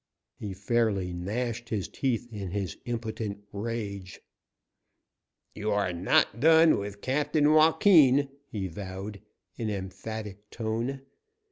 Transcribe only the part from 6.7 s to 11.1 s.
with Captain Joaquin," he vowed, in emphatic tone.